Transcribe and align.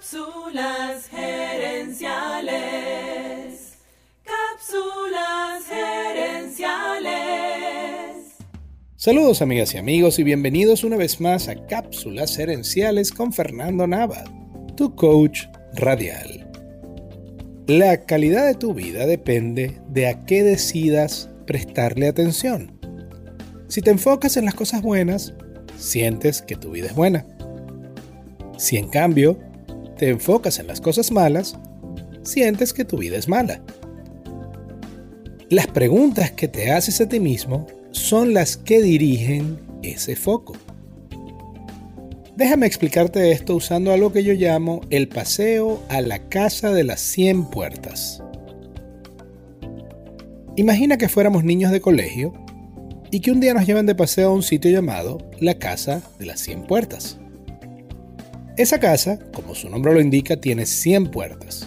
Cápsulas 0.00 1.08
gerenciales. 1.10 2.54
Cápsulas 4.24 5.66
gerenciales. 5.68 7.10
Saludos 8.96 9.42
amigas 9.42 9.74
y 9.74 9.78
amigos 9.78 10.18
y 10.18 10.22
bienvenidos 10.22 10.84
una 10.84 10.96
vez 10.96 11.20
más 11.20 11.48
a 11.48 11.66
Cápsulas 11.66 12.34
gerenciales 12.34 13.12
con 13.12 13.34
Fernando 13.34 13.86
Nava, 13.86 14.24
tu 14.74 14.96
coach 14.96 15.42
radial. 15.74 16.50
La 17.66 18.06
calidad 18.06 18.46
de 18.46 18.54
tu 18.54 18.72
vida 18.72 19.04
depende 19.04 19.82
de 19.90 20.08
a 20.08 20.24
qué 20.24 20.42
decidas 20.42 21.28
prestarle 21.46 22.08
atención. 22.08 22.72
Si 23.68 23.82
te 23.82 23.90
enfocas 23.90 24.38
en 24.38 24.46
las 24.46 24.54
cosas 24.54 24.80
buenas, 24.80 25.34
sientes 25.76 26.40
que 26.40 26.56
tu 26.56 26.70
vida 26.70 26.86
es 26.86 26.94
buena. 26.94 27.26
Si 28.56 28.78
en 28.78 28.88
cambio 28.88 29.49
te 30.00 30.08
enfocas 30.08 30.58
en 30.58 30.66
las 30.66 30.80
cosas 30.80 31.12
malas, 31.12 31.58
sientes 32.22 32.72
que 32.72 32.86
tu 32.86 32.96
vida 32.96 33.18
es 33.18 33.28
mala. 33.28 33.60
Las 35.50 35.66
preguntas 35.66 36.30
que 36.30 36.48
te 36.48 36.70
haces 36.70 37.02
a 37.02 37.08
ti 37.10 37.20
mismo 37.20 37.66
son 37.90 38.32
las 38.32 38.56
que 38.56 38.80
dirigen 38.80 39.60
ese 39.82 40.16
foco. 40.16 40.54
Déjame 42.34 42.66
explicarte 42.66 43.30
esto 43.30 43.54
usando 43.54 43.92
algo 43.92 44.10
que 44.10 44.24
yo 44.24 44.32
llamo 44.32 44.80
el 44.88 45.06
paseo 45.06 45.82
a 45.90 46.00
la 46.00 46.30
casa 46.30 46.72
de 46.72 46.84
las 46.84 47.02
100 47.02 47.50
puertas. 47.50 48.22
Imagina 50.56 50.96
que 50.96 51.10
fuéramos 51.10 51.44
niños 51.44 51.72
de 51.72 51.82
colegio 51.82 52.32
y 53.10 53.20
que 53.20 53.32
un 53.32 53.40
día 53.40 53.52
nos 53.52 53.66
llevan 53.66 53.84
de 53.84 53.94
paseo 53.94 54.30
a 54.30 54.34
un 54.34 54.42
sitio 54.42 54.70
llamado 54.70 55.18
la 55.40 55.58
Casa 55.58 56.00
de 56.18 56.24
las 56.24 56.40
100 56.40 56.62
Puertas. 56.62 57.18
Esa 58.60 58.78
casa, 58.78 59.18
como 59.32 59.54
su 59.54 59.70
nombre 59.70 59.94
lo 59.94 60.02
indica, 60.02 60.36
tiene 60.36 60.66
100 60.66 61.06
puertas. 61.06 61.66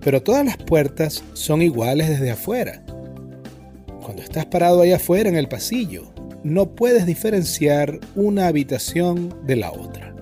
Pero 0.00 0.20
todas 0.20 0.44
las 0.44 0.56
puertas 0.56 1.22
son 1.32 1.62
iguales 1.62 2.08
desde 2.08 2.32
afuera. 2.32 2.84
Cuando 4.02 4.20
estás 4.20 4.46
parado 4.46 4.80
ahí 4.80 4.90
afuera 4.90 5.28
en 5.28 5.36
el 5.36 5.46
pasillo, 5.46 6.12
no 6.42 6.74
puedes 6.74 7.06
diferenciar 7.06 8.00
una 8.16 8.48
habitación 8.48 9.32
de 9.46 9.54
la 9.54 9.70
otra. 9.70 10.12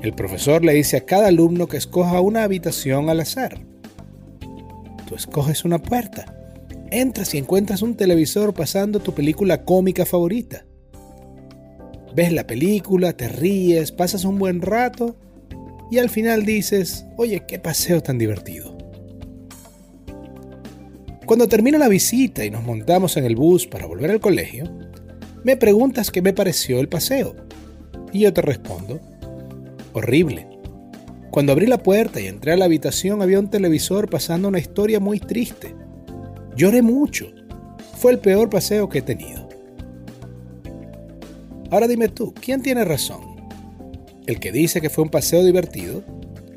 El 0.00 0.14
profesor 0.14 0.64
le 0.64 0.72
dice 0.72 0.96
a 0.96 1.04
cada 1.04 1.28
alumno 1.28 1.68
que 1.68 1.76
escoja 1.76 2.22
una 2.22 2.44
habitación 2.44 3.10
al 3.10 3.20
azar. 3.20 3.58
Tú 5.06 5.14
escoges 5.14 5.66
una 5.66 5.78
puerta. 5.78 6.34
Entras 6.90 7.34
y 7.34 7.36
encuentras 7.36 7.82
un 7.82 7.96
televisor 7.96 8.54
pasando 8.54 9.00
tu 9.00 9.12
película 9.12 9.66
cómica 9.66 10.06
favorita. 10.06 10.64
Ves 12.18 12.32
la 12.32 12.48
película, 12.48 13.12
te 13.12 13.28
ríes, 13.28 13.92
pasas 13.92 14.24
un 14.24 14.40
buen 14.40 14.60
rato 14.60 15.14
y 15.88 15.98
al 15.98 16.10
final 16.10 16.44
dices, 16.44 17.06
oye, 17.16 17.44
qué 17.46 17.60
paseo 17.60 18.02
tan 18.02 18.18
divertido. 18.18 18.76
Cuando 21.26 21.46
termina 21.46 21.78
la 21.78 21.86
visita 21.86 22.44
y 22.44 22.50
nos 22.50 22.64
montamos 22.64 23.16
en 23.16 23.24
el 23.24 23.36
bus 23.36 23.68
para 23.68 23.86
volver 23.86 24.10
al 24.10 24.18
colegio, 24.18 24.64
me 25.44 25.56
preguntas 25.56 26.10
qué 26.10 26.20
me 26.20 26.32
pareció 26.32 26.80
el 26.80 26.88
paseo. 26.88 27.36
Y 28.12 28.22
yo 28.22 28.32
te 28.32 28.42
respondo, 28.42 28.98
horrible. 29.92 30.48
Cuando 31.30 31.52
abrí 31.52 31.68
la 31.68 31.84
puerta 31.84 32.20
y 32.20 32.26
entré 32.26 32.50
a 32.50 32.56
la 32.56 32.64
habitación 32.64 33.22
había 33.22 33.38
un 33.38 33.48
televisor 33.48 34.10
pasando 34.10 34.48
una 34.48 34.58
historia 34.58 34.98
muy 34.98 35.20
triste. 35.20 35.72
Lloré 36.56 36.82
mucho. 36.82 37.28
Fue 37.96 38.10
el 38.10 38.18
peor 38.18 38.50
paseo 38.50 38.88
que 38.88 38.98
he 38.98 39.02
tenido. 39.02 39.47
Ahora 41.70 41.86
dime 41.86 42.08
tú, 42.08 42.32
¿quién 42.34 42.62
tiene 42.62 42.84
razón? 42.84 43.36
¿El 44.26 44.40
que 44.40 44.52
dice 44.52 44.80
que 44.80 44.90
fue 44.90 45.04
un 45.04 45.10
paseo 45.10 45.44
divertido 45.44 46.02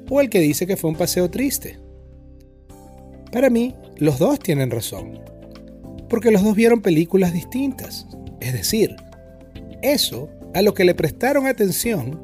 o 0.10 0.22
el 0.22 0.30
que 0.30 0.40
dice 0.40 0.68
que 0.68 0.78
fue 0.78 0.90
un 0.90 0.96
paseo 0.96 1.30
triste? 1.30 1.80
Para 3.32 3.50
mí, 3.50 3.76
los 3.98 4.20
dos 4.20 4.40
tienen 4.40 4.72
razón, 4.72 5.20
porque 6.10 6.32
los 6.32 6.44
dos 6.44 6.56
vieron 6.56 6.82
películas 6.82 7.34
distintas. 7.34 8.08
Es 8.40 8.54
decir, 8.54 8.96
eso 9.82 10.30
a 10.54 10.62
lo 10.62 10.74
que 10.74 10.86
le 10.86 10.96
prestaron 10.96 11.48
atención 11.48 12.20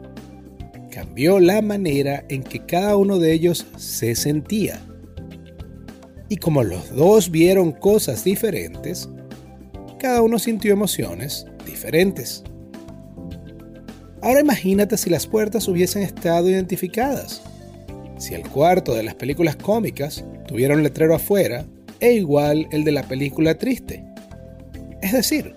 cambió 0.91 1.39
la 1.39 1.61
manera 1.61 2.25
en 2.27 2.43
que 2.43 2.65
cada 2.65 2.97
uno 2.97 3.19
de 3.19 3.31
ellos 3.31 3.67
se 3.77 4.15
sentía. 4.15 4.81
Y 6.29 6.37
como 6.37 6.63
los 6.63 6.93
dos 6.93 7.31
vieron 7.31 7.71
cosas 7.71 8.23
diferentes, 8.23 9.07
cada 9.99 10.21
uno 10.21 10.39
sintió 10.39 10.73
emociones 10.73 11.45
diferentes. 11.65 12.43
Ahora 14.21 14.41
imagínate 14.41 14.97
si 14.97 15.09
las 15.09 15.27
puertas 15.27 15.67
hubiesen 15.67 16.03
estado 16.03 16.49
identificadas. 16.49 17.41
Si 18.17 18.33
el 18.33 18.47
cuarto 18.47 18.95
de 18.95 19.03
las 19.03 19.15
películas 19.15 19.55
cómicas 19.55 20.25
tuviera 20.47 20.75
un 20.75 20.83
letrero 20.83 21.15
afuera 21.15 21.65
e 21.99 22.13
igual 22.13 22.67
el 22.71 22.83
de 22.83 22.91
la 22.91 23.03
película 23.03 23.57
triste. 23.57 24.03
Es 25.01 25.11
decir, 25.11 25.55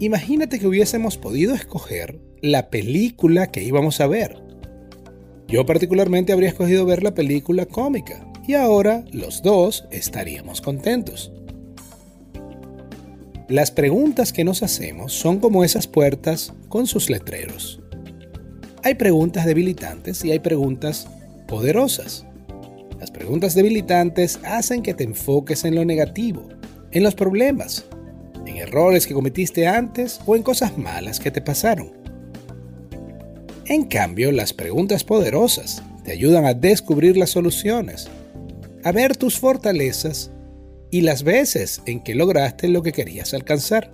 imagínate 0.00 0.58
que 0.58 0.66
hubiésemos 0.66 1.16
podido 1.16 1.54
escoger 1.54 2.18
la 2.42 2.68
película 2.68 3.46
que 3.46 3.62
íbamos 3.62 4.00
a 4.00 4.06
ver. 4.06 4.42
Yo 5.46 5.64
particularmente 5.66 6.32
habría 6.32 6.48
escogido 6.48 6.84
ver 6.84 7.02
la 7.02 7.14
película 7.14 7.66
cómica 7.66 8.26
y 8.46 8.54
ahora 8.54 9.04
los 9.12 9.42
dos 9.42 9.84
estaríamos 9.90 10.60
contentos. 10.60 11.32
Las 13.48 13.70
preguntas 13.70 14.32
que 14.32 14.42
nos 14.42 14.62
hacemos 14.62 15.12
son 15.12 15.38
como 15.38 15.64
esas 15.64 15.86
puertas 15.86 16.54
con 16.68 16.86
sus 16.86 17.10
letreros. 17.10 17.83
Hay 18.84 18.96
preguntas 18.96 19.46
debilitantes 19.46 20.22
y 20.26 20.30
hay 20.30 20.40
preguntas 20.40 21.08
poderosas. 21.48 22.26
Las 23.00 23.10
preguntas 23.10 23.54
debilitantes 23.54 24.38
hacen 24.44 24.82
que 24.82 24.92
te 24.92 25.04
enfoques 25.04 25.64
en 25.64 25.74
lo 25.74 25.86
negativo, 25.86 26.50
en 26.92 27.02
los 27.02 27.14
problemas, 27.14 27.86
en 28.44 28.58
errores 28.58 29.06
que 29.06 29.14
cometiste 29.14 29.66
antes 29.66 30.20
o 30.26 30.36
en 30.36 30.42
cosas 30.42 30.76
malas 30.76 31.18
que 31.18 31.30
te 31.30 31.40
pasaron. 31.40 31.92
En 33.64 33.84
cambio, 33.84 34.30
las 34.32 34.52
preguntas 34.52 35.02
poderosas 35.02 35.82
te 36.04 36.12
ayudan 36.12 36.44
a 36.44 36.52
descubrir 36.52 37.16
las 37.16 37.30
soluciones, 37.30 38.08
a 38.82 38.92
ver 38.92 39.16
tus 39.16 39.38
fortalezas 39.38 40.30
y 40.90 41.00
las 41.00 41.22
veces 41.22 41.80
en 41.86 42.02
que 42.02 42.14
lograste 42.14 42.68
lo 42.68 42.82
que 42.82 42.92
querías 42.92 43.32
alcanzar. 43.32 43.90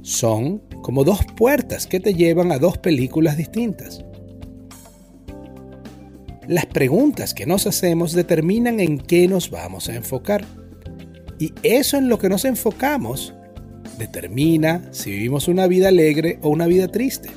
Son 0.00 0.62
como 0.82 1.04
dos 1.04 1.24
puertas 1.36 1.86
que 1.86 2.00
te 2.00 2.14
llevan 2.14 2.52
a 2.52 2.58
dos 2.58 2.78
películas 2.78 3.36
distintas. 3.36 4.04
Las 6.48 6.66
preguntas 6.66 7.32
que 7.32 7.46
nos 7.46 7.66
hacemos 7.66 8.12
determinan 8.12 8.80
en 8.80 8.98
qué 8.98 9.28
nos 9.28 9.50
vamos 9.50 9.88
a 9.88 9.94
enfocar. 9.94 10.44
Y 11.38 11.54
eso 11.62 11.96
en 11.96 12.08
lo 12.08 12.18
que 12.18 12.28
nos 12.28 12.44
enfocamos 12.44 13.34
determina 13.98 14.82
si 14.90 15.10
vivimos 15.10 15.46
una 15.46 15.66
vida 15.66 15.88
alegre 15.88 16.38
o 16.42 16.48
una 16.48 16.66
vida 16.66 16.88
triste. 16.88 17.30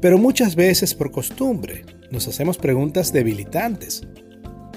Pero 0.00 0.18
muchas 0.18 0.54
veces 0.56 0.94
por 0.94 1.10
costumbre 1.10 1.84
nos 2.10 2.28
hacemos 2.28 2.56
preguntas 2.56 3.12
debilitantes 3.12 4.02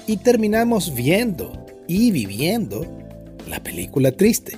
y 0.07 0.17
terminamos 0.17 0.93
viendo 0.93 1.65
y 1.87 2.11
viviendo 2.11 2.85
la 3.47 3.61
película 3.61 4.11
triste. 4.11 4.57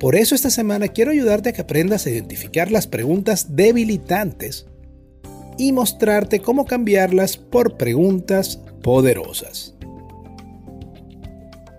Por 0.00 0.14
eso 0.14 0.34
esta 0.34 0.50
semana 0.50 0.88
quiero 0.88 1.10
ayudarte 1.10 1.48
a 1.48 1.52
que 1.52 1.62
aprendas 1.62 2.06
a 2.06 2.10
identificar 2.10 2.70
las 2.70 2.86
preguntas 2.86 3.56
debilitantes 3.56 4.66
y 5.58 5.72
mostrarte 5.72 6.38
cómo 6.38 6.66
cambiarlas 6.66 7.36
por 7.36 7.76
preguntas 7.76 8.60
poderosas. 8.82 9.74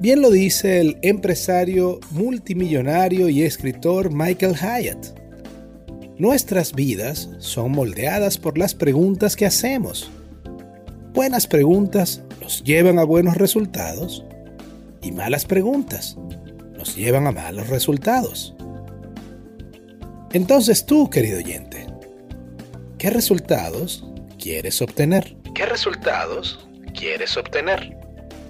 Bien 0.01 0.21
lo 0.21 0.31
dice 0.31 0.81
el 0.81 0.97
empresario 1.01 1.99
multimillonario 2.11 3.29
y 3.29 3.43
escritor 3.43 4.13
Michael 4.13 4.55
Hyatt. 4.55 5.17
Nuestras 6.17 6.73
vidas 6.73 7.29
son 7.39 7.71
moldeadas 7.71 8.37
por 8.37 8.57
las 8.57 8.75
preguntas 8.75 9.37
que 9.37 9.45
hacemos. 9.45 10.11
Buenas 11.13 11.47
preguntas 11.47 12.21
nos 12.41 12.63
llevan 12.63 12.99
a 12.99 13.03
buenos 13.05 13.37
resultados 13.37 14.25
y 15.01 15.13
malas 15.13 15.45
preguntas 15.45 16.17
nos 16.79 16.95
llevan 16.95 17.27
a 17.27 17.31
malos 17.31 17.67
resultados. 17.67 18.55
Entonces 20.31 20.85
tú, 20.85 21.09
querido 21.09 21.37
oyente, 21.37 21.85
¿qué 22.97 23.09
resultados 23.09 24.05
quieres 24.41 24.81
obtener? 24.81 25.35
¿Qué 25.53 25.65
resultados 25.65 26.67
quieres 26.97 27.35
obtener? 27.35 27.97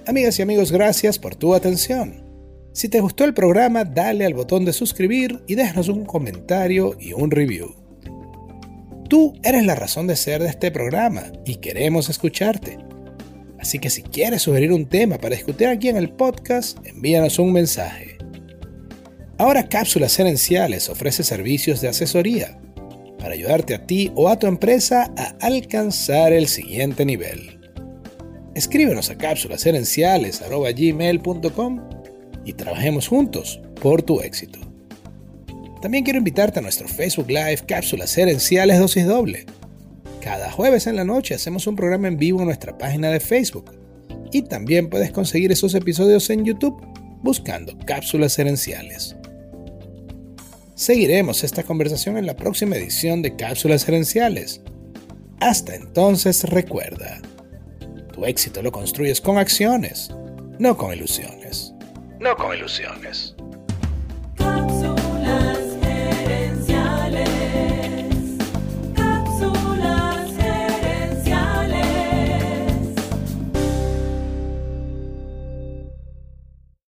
Amigas 0.06 0.38
y 0.38 0.42
amigos, 0.42 0.70
gracias 0.70 1.18
por 1.18 1.34
tu 1.34 1.54
atención. 1.54 2.24
Si 2.72 2.88
te 2.88 3.00
gustó 3.00 3.24
el 3.24 3.34
programa, 3.34 3.84
dale 3.84 4.24
al 4.24 4.34
botón 4.34 4.64
de 4.64 4.72
suscribir 4.72 5.42
y 5.48 5.56
déjanos 5.56 5.88
un 5.88 6.04
comentario 6.04 6.96
y 7.00 7.12
un 7.12 7.32
review. 7.32 7.74
Tú 9.08 9.32
eres 9.42 9.66
la 9.66 9.74
razón 9.74 10.06
de 10.06 10.14
ser 10.14 10.40
de 10.40 10.48
este 10.50 10.70
programa 10.70 11.24
y 11.44 11.56
queremos 11.56 12.08
escucharte. 12.08 12.78
Así 13.58 13.80
que 13.80 13.90
si 13.90 14.02
quieres 14.02 14.42
sugerir 14.42 14.72
un 14.72 14.86
tema 14.86 15.18
para 15.18 15.34
discutir 15.34 15.66
aquí 15.66 15.88
en 15.88 15.96
el 15.96 16.10
podcast, 16.10 16.78
envíanos 16.86 17.40
un 17.40 17.52
mensaje. 17.52 18.19
Ahora 19.40 19.68
Cápsulas 19.70 20.16
Gerenciales 20.16 20.90
ofrece 20.90 21.24
servicios 21.24 21.80
de 21.80 21.88
asesoría. 21.88 22.58
para 23.18 23.32
ayudarte 23.32 23.74
a 23.74 23.86
ti 23.86 24.12
o 24.14 24.28
a 24.28 24.38
tu 24.38 24.46
empresa 24.46 25.10
a 25.16 25.34
alcanzar 25.40 26.34
el 26.34 26.46
siguiente 26.46 27.06
nivel. 27.06 27.58
Escríbenos 28.54 29.08
a 29.08 29.16
cápsulasherenciales.com 29.16 31.80
y 32.44 32.52
trabajemos 32.52 33.08
juntos 33.08 33.62
por 33.80 34.02
tu 34.02 34.20
éxito. 34.20 34.60
También 35.80 36.04
quiero 36.04 36.18
invitarte 36.18 36.58
a 36.58 36.62
nuestro 36.62 36.86
Facebook 36.86 37.28
Live 37.28 37.60
Cápsulas 37.66 38.18
Herenciales 38.18 38.78
Dosis 38.78 39.06
Doble. 39.06 39.46
Cada 40.20 40.50
jueves 40.50 40.86
en 40.86 40.96
la 40.96 41.04
noche 41.04 41.34
hacemos 41.34 41.66
un 41.66 41.76
programa 41.76 42.08
en 42.08 42.18
vivo 42.18 42.40
en 42.40 42.46
nuestra 42.46 42.76
página 42.76 43.08
de 43.08 43.20
Facebook 43.20 43.70
y 44.32 44.42
también 44.42 44.90
puedes 44.90 45.12
conseguir 45.12 45.50
esos 45.50 45.74
episodios 45.74 46.28
en 46.28 46.44
YouTube 46.44 46.78
buscando 47.22 47.72
Cápsulas 47.86 48.38
Herenciales. 48.38 49.16
Seguiremos 50.80 51.44
esta 51.44 51.62
conversación 51.62 52.16
en 52.16 52.24
la 52.24 52.36
próxima 52.36 52.74
edición 52.74 53.20
de 53.20 53.36
Cápsulas 53.36 53.86
Herenciales. 53.86 54.62
Hasta 55.38 55.74
entonces 55.74 56.42
recuerda, 56.44 57.20
tu 58.14 58.24
éxito 58.24 58.62
lo 58.62 58.72
construyes 58.72 59.20
con 59.20 59.36
acciones, 59.36 60.10
no 60.58 60.78
con 60.78 60.94
ilusiones. 60.94 61.74
No 62.18 62.34
con 62.34 62.56
ilusiones. 62.56 63.36